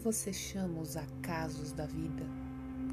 [0.00, 2.24] você chama os acasos da vida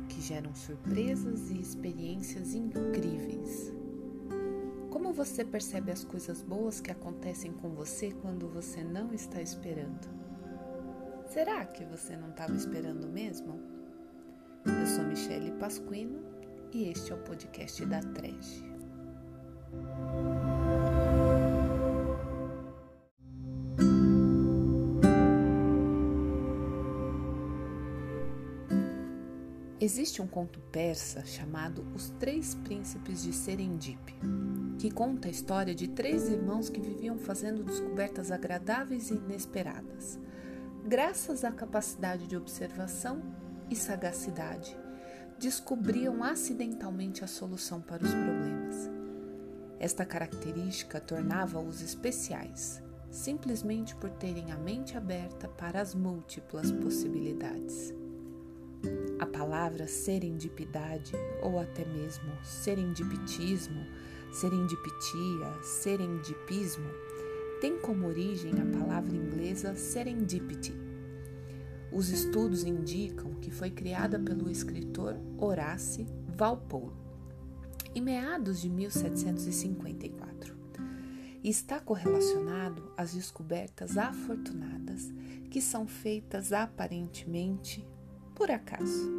[0.10, 3.71] que geram surpresas e experiências incríveis?
[4.91, 10.07] Como você percebe as coisas boas que acontecem com você quando você não está esperando?
[11.30, 13.58] Será que você não estava esperando mesmo?
[14.66, 16.20] Eu sou Michele Pasquino
[16.74, 18.77] e este é o podcast da Trege.
[29.88, 34.14] Existe um conto persa chamado Os Três Príncipes de Serendip,
[34.78, 40.20] que conta a história de três irmãos que viviam fazendo descobertas agradáveis e inesperadas,
[40.86, 43.23] graças à capacidade de observação
[43.72, 44.78] e sagacidade.
[45.40, 48.92] Descobriam acidentalmente a solução para os problemas.
[49.80, 57.95] Esta característica tornava-os especiais, simplesmente por terem a mente aberta para as múltiplas possibilidades.
[59.19, 63.85] A palavra serendipidade ou até mesmo serendipitismo,
[64.31, 66.89] serendipitia, serendipismo
[67.59, 70.73] tem como origem a palavra inglesa serendipity.
[71.91, 76.05] Os estudos indicam que foi criada pelo escritor Horace
[76.38, 76.91] Walpole
[77.95, 80.55] em meados de 1754
[81.43, 85.11] e está correlacionado às descobertas afortunadas
[85.49, 87.83] que são feitas aparentemente
[88.38, 89.11] por acaso.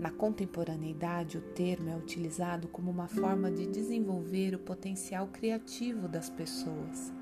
[0.00, 6.28] Na contemporaneidade, o termo é utilizado como uma forma de desenvolver o potencial criativo das
[6.28, 7.12] pessoas,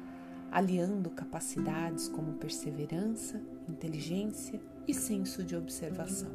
[0.51, 6.31] aliando capacidades como perseverança, inteligência e senso de observação.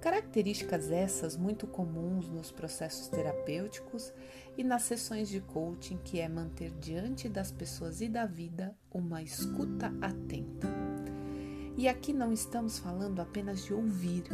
[0.00, 4.12] Características essas muito comuns nos processos terapêuticos
[4.58, 9.22] e nas sessões de coaching, que é manter diante das pessoas e da vida uma
[9.22, 10.83] escuta atenta.
[11.76, 14.24] E aqui não estamos falando apenas de ouvir,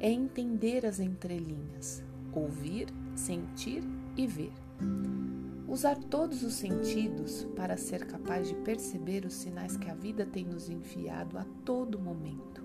[0.00, 2.02] é entender as entrelinhas,
[2.32, 3.84] ouvir, sentir
[4.16, 4.52] e ver.
[5.68, 10.44] Usar todos os sentidos para ser capaz de perceber os sinais que a vida tem
[10.44, 12.64] nos enviado a todo momento,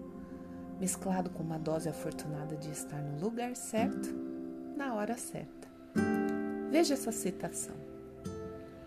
[0.80, 4.10] mesclado com uma dose afortunada de estar no lugar certo,
[4.76, 5.68] na hora certa.
[6.72, 7.76] Veja essa citação.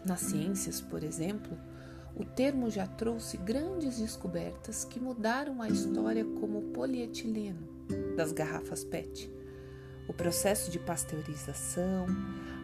[0.04, 1.56] Nas ciências, por exemplo,
[2.14, 7.68] o termo já trouxe grandes descobertas que mudaram a história, como o polietileno
[8.16, 9.30] das garrafas PET,
[10.08, 12.06] o processo de pasteurização,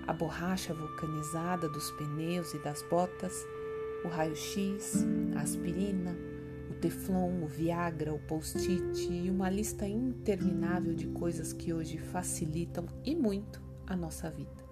[0.06, 3.46] a borracha vulcanizada dos pneus e das botas,
[4.04, 5.04] o raio-x,
[5.36, 6.16] a aspirina,
[6.70, 12.86] o teflon, o Viagra, o post-it e uma lista interminável de coisas que hoje facilitam
[13.04, 14.65] e muito a nossa vida.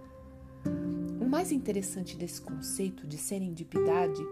[1.21, 4.23] O mais interessante desse conceito de serendipidade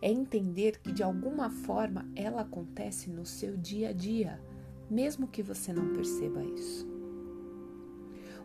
[0.00, 4.40] é entender que de alguma forma ela acontece no seu dia a dia,
[4.90, 6.88] mesmo que você não perceba isso.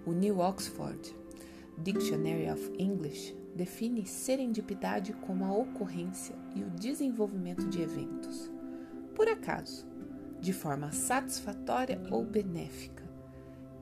[0.05, 1.15] O New Oxford
[1.77, 8.51] Dictionary of English define serendipidade como a ocorrência e o desenvolvimento de eventos,
[9.13, 9.87] por acaso,
[10.39, 13.04] de forma satisfatória ou benéfica,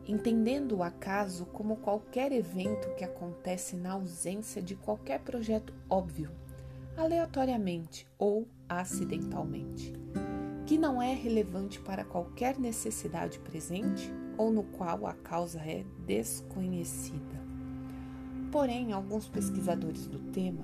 [0.08, 6.32] entendendo o acaso como qualquer evento que acontece na ausência de qualquer projeto óbvio
[6.96, 9.94] aleatoriamente ou acidentalmente,
[10.66, 17.42] que não é relevante para qualquer necessidade presente ou no qual a causa é desconhecida.
[18.52, 20.64] Porém, alguns pesquisadores do tema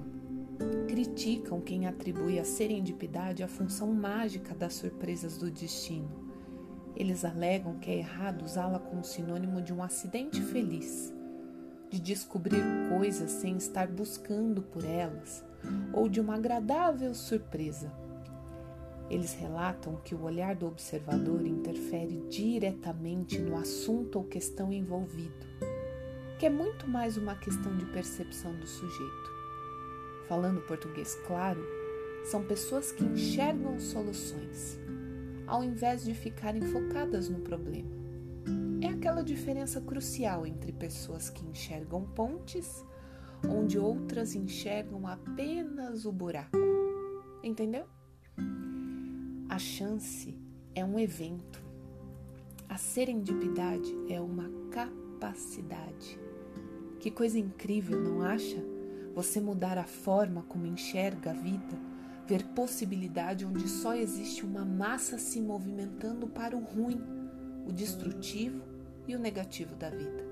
[0.87, 6.28] criticam quem atribui à serendipidade a função mágica das surpresas do destino.
[6.95, 11.13] Eles alegam que é errado usá-la como sinônimo de um acidente feliz,
[11.89, 15.43] de descobrir coisas sem estar buscando por elas
[15.93, 17.91] ou de uma agradável surpresa.
[19.09, 25.47] Eles relatam que o olhar do observador interfere diretamente no assunto ou questão envolvido,
[26.37, 29.39] que é muito mais uma questão de percepção do sujeito.
[30.27, 31.59] Falando português claro,
[32.23, 34.79] são pessoas que enxergam soluções,
[35.49, 37.89] ao invés de ficarem focadas no problema.
[38.81, 42.85] É aquela diferença crucial entre pessoas que enxergam pontes
[43.47, 46.57] onde outras enxergam apenas o buraco.
[47.43, 47.85] Entendeu?
[49.47, 50.37] A chance
[50.75, 51.61] é um evento.
[52.67, 56.19] A serendipidade é uma capacidade.
[56.99, 58.63] Que coisa incrível, não acha?
[59.15, 61.77] Você mudar a forma como enxerga a vida,
[62.29, 67.01] ver possibilidade onde só existe uma massa se movimentando para o ruim,
[67.65, 68.61] o destrutivo
[69.07, 70.29] e o negativo da vida.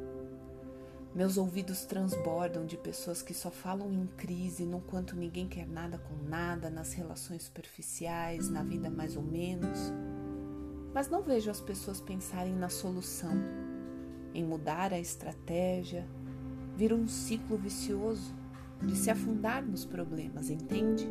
[1.16, 5.98] Meus ouvidos transbordam de pessoas que só falam em crise, no quanto ninguém quer nada
[5.98, 9.92] com nada, nas relações superficiais, na vida mais ou menos.
[10.94, 13.34] mas não vejo as pessoas pensarem na solução,
[14.34, 16.08] em mudar a estratégia,
[16.76, 18.36] vir um ciclo vicioso
[18.84, 21.08] de se afundar nos problemas, entende?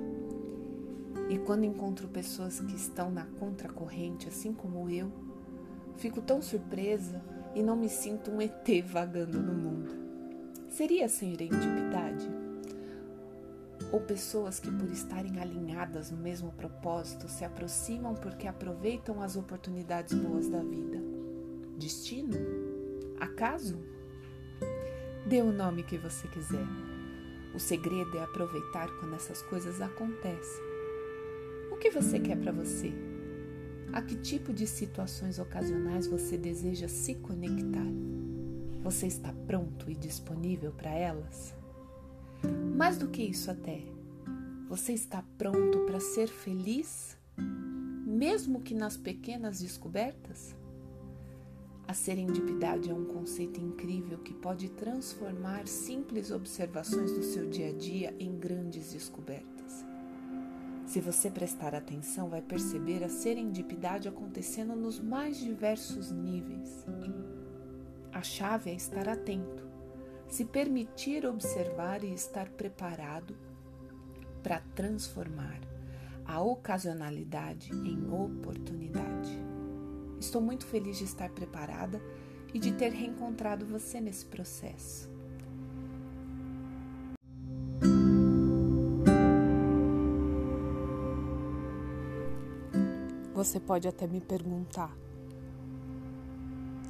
[1.28, 5.10] E quando encontro pessoas que estão na contracorrente, assim como eu,
[5.96, 7.20] fico tão surpresa
[7.54, 9.90] e não me sinto um ET vagando no mundo.
[10.68, 12.28] Seria serendipidade?
[13.90, 20.14] Ou pessoas que, por estarem alinhadas no mesmo propósito, se aproximam porque aproveitam as oportunidades
[20.14, 20.98] boas da vida?
[21.78, 22.36] Destino?
[23.18, 23.78] Acaso?
[25.26, 26.66] Dê o nome que você quiser.
[27.54, 30.75] O segredo é aproveitar quando essas coisas acontecem.
[31.76, 32.90] O que você quer para você?
[33.92, 37.86] A que tipo de situações ocasionais você deseja se conectar?
[38.82, 41.54] Você está pronto e disponível para elas?
[42.74, 43.82] Mais do que isso, até,
[44.66, 47.14] você está pronto para ser feliz,
[48.06, 50.56] mesmo que nas pequenas descobertas?
[51.86, 57.72] A serendipidade é um conceito incrível que pode transformar simples observações do seu dia a
[57.72, 59.84] dia em grandes descobertas.
[60.86, 66.86] Se você prestar atenção, vai perceber a serendipidade acontecendo nos mais diversos níveis.
[68.12, 69.68] A chave é estar atento,
[70.28, 73.36] se permitir observar e estar preparado
[74.44, 75.60] para transformar
[76.24, 79.38] a ocasionalidade em oportunidade.
[80.20, 82.00] Estou muito feliz de estar preparada
[82.54, 85.15] e de ter reencontrado você nesse processo.
[93.36, 94.96] Você pode até me perguntar: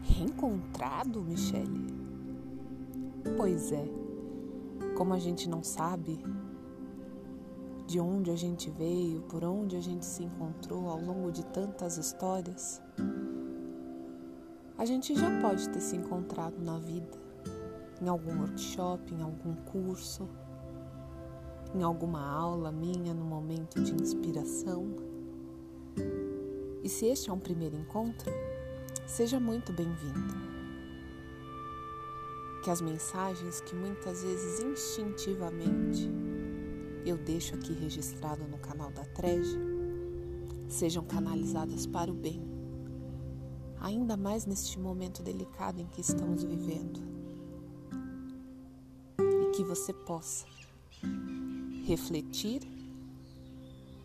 [0.04, 1.88] reencontrado, Michele?
[3.36, 3.84] Pois é,
[4.96, 6.24] como a gente não sabe
[7.88, 11.98] de onde a gente veio, por onde a gente se encontrou ao longo de tantas
[11.98, 12.80] histórias,
[14.78, 17.18] a gente já pode ter se encontrado na vida,
[18.00, 20.28] em algum workshop, em algum curso,
[21.74, 24.94] em alguma aula minha no momento de inspiração.
[26.86, 28.30] E se este é um primeiro encontro,
[29.08, 30.34] seja muito bem-vindo.
[32.62, 36.08] Que as mensagens que muitas vezes instintivamente
[37.04, 39.58] eu deixo aqui registrado no canal da Trege
[40.68, 42.40] sejam canalizadas para o bem
[43.80, 47.00] ainda mais neste momento delicado em que estamos vivendo.
[49.18, 50.46] E que você possa
[51.84, 52.62] refletir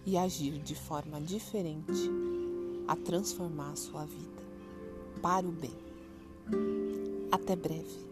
[0.03, 2.09] e agir de forma diferente
[2.87, 4.41] a transformar a sua vida
[5.21, 5.75] para o bem.
[7.31, 8.10] Até breve.